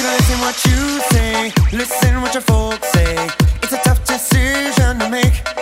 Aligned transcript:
should 0.00 0.08
I 0.08 0.16
listen 0.16 0.40
what 0.40 0.64
you 0.64 1.00
say? 1.10 1.52
Listen 1.76 2.22
what 2.22 2.32
your 2.32 2.42
folks 2.42 2.90
say. 2.92 3.28
It's 3.62 3.72
a 3.72 3.78
tough 3.78 4.02
decision 4.04 4.98
to 4.98 5.08
make. 5.10 5.59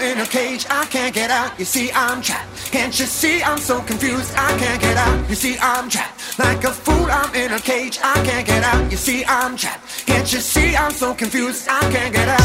I'm 0.00 0.16
in 0.16 0.18
a 0.18 0.26
cage, 0.26 0.64
I 0.70 0.86
can't 0.86 1.14
get 1.14 1.30
out. 1.30 1.58
You 1.58 1.66
see, 1.66 1.92
I'm 1.92 2.22
trapped. 2.22 2.72
Can't 2.72 2.98
you 2.98 3.04
see? 3.04 3.42
I'm 3.42 3.58
so 3.58 3.82
confused, 3.82 4.32
I 4.34 4.56
can't 4.58 4.80
get 4.80 4.96
out. 4.96 5.28
You 5.28 5.34
see, 5.34 5.58
I'm 5.60 5.90
trapped. 5.90 6.38
Like 6.38 6.64
a 6.64 6.70
fool, 6.70 7.04
I'm 7.10 7.34
in 7.34 7.52
a 7.52 7.60
cage, 7.60 7.98
I 8.02 8.14
can't 8.24 8.46
get 8.46 8.64
out. 8.64 8.90
You 8.90 8.96
see, 8.96 9.26
I'm 9.26 9.58
trapped. 9.58 10.06
Can't 10.06 10.32
you 10.32 10.40
see? 10.40 10.74
I'm 10.74 10.92
so 10.92 11.12
confused, 11.12 11.68
I 11.68 11.80
can't 11.92 12.14
get 12.14 12.28
out. 12.28 12.40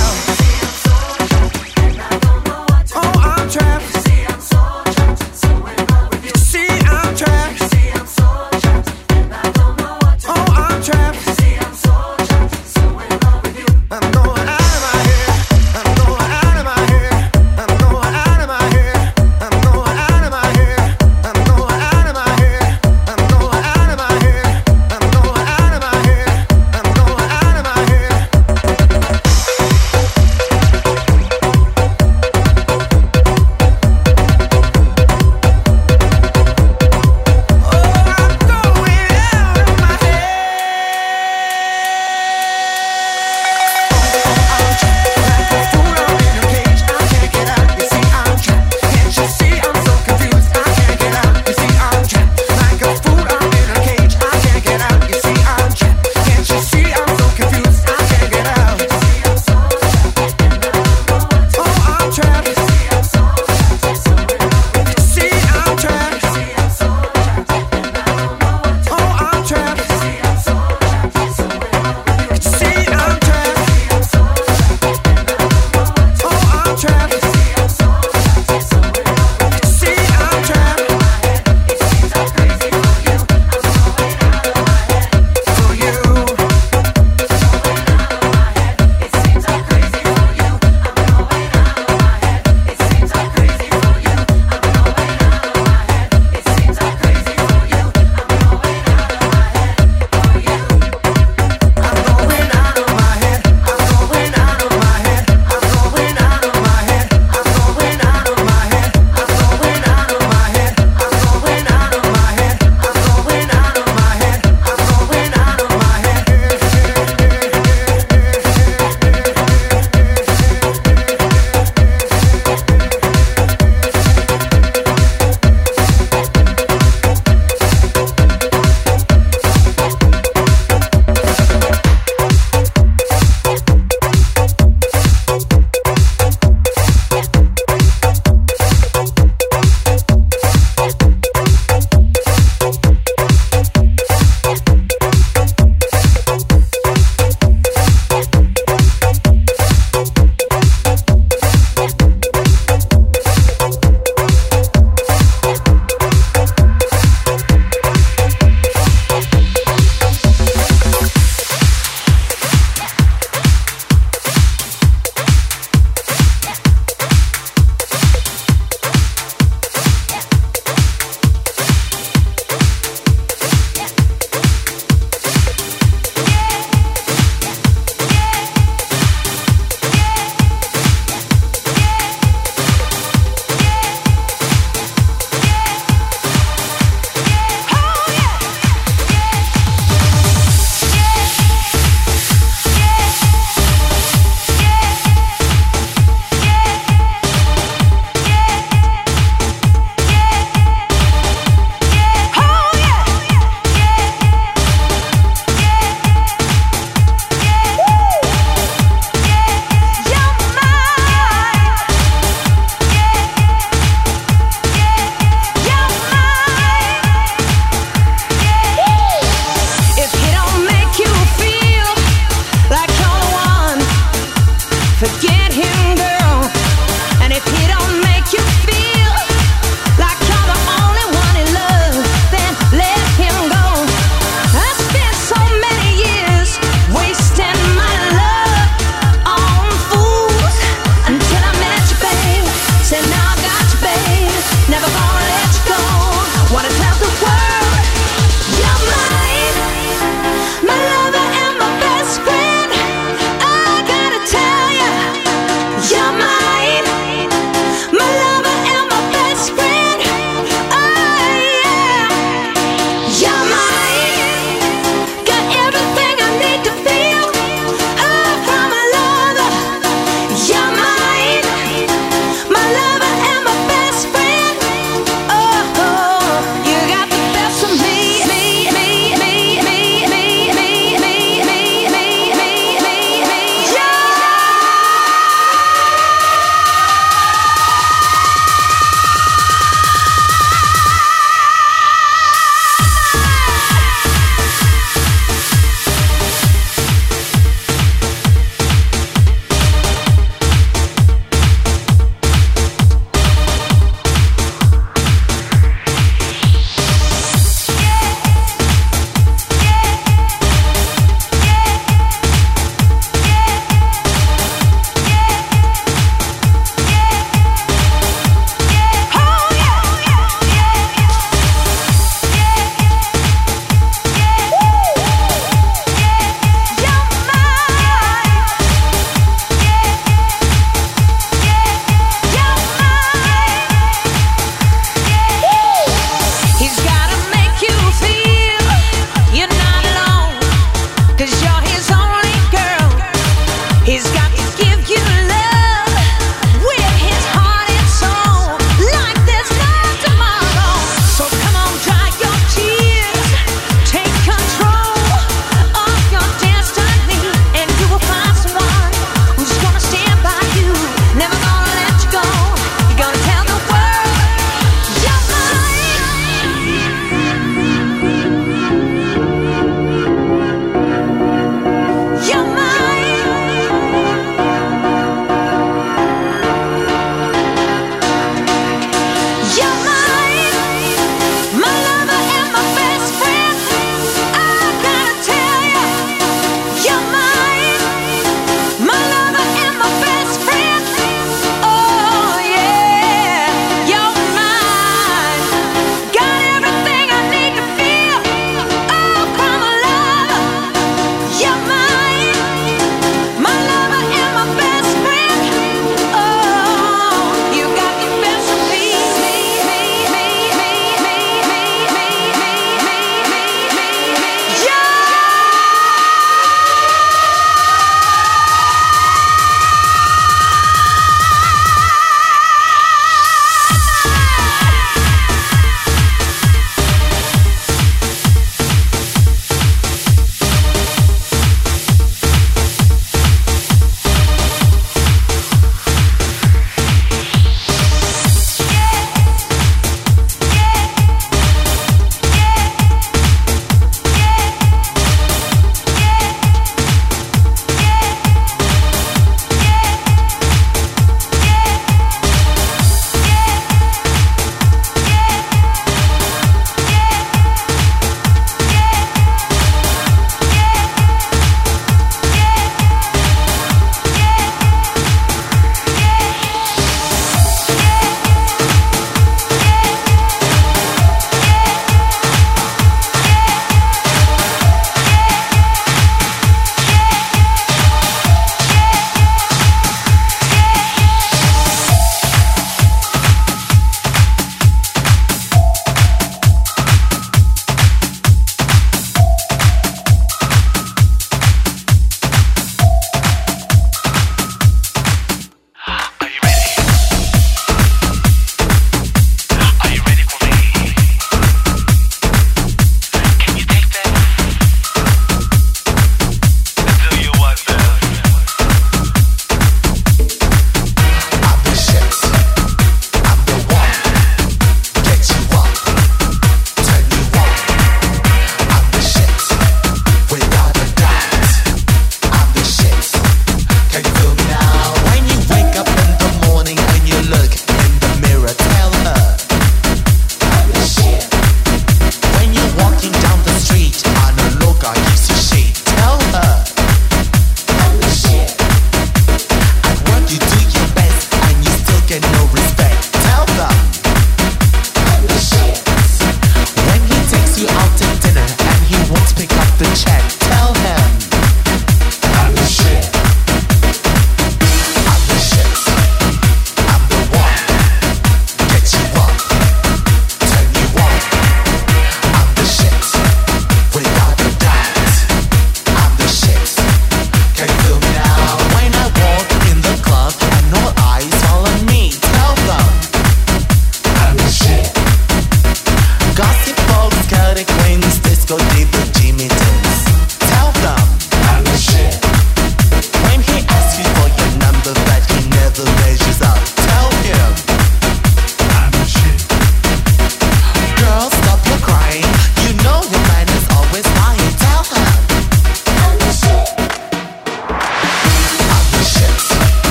Oh, 2.93 3.21
I'm 3.23 3.49
trapped. 3.49 3.84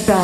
te. 0.00 0.21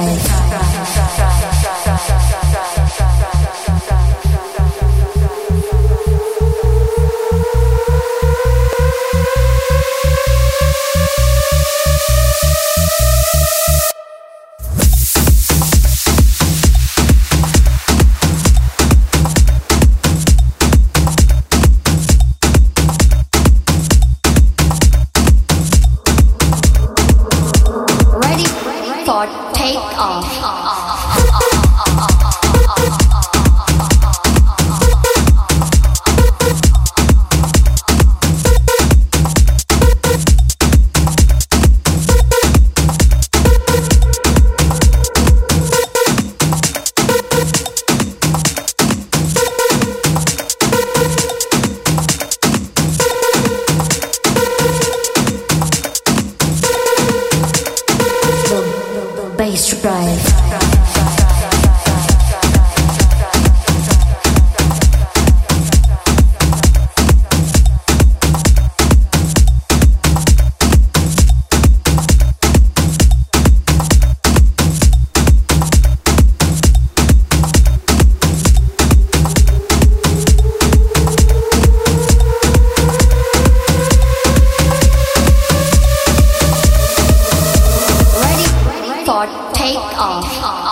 Take 89.69 89.77
off. 90.01 90.68